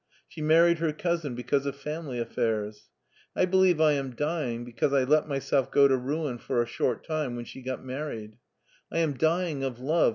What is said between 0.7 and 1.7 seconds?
her cousin because